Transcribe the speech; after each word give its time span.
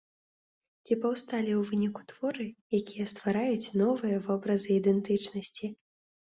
Ці 0.85 0.93
паўсталі 1.01 1.51
ў 1.55 1.61
выніку 1.71 2.01
творы, 2.11 2.45
якія 2.79 3.05
ствараюць 3.11 3.71
новыя 3.83 4.17
вобразы 4.29 4.69
ідэнтычнасці? 4.79 5.71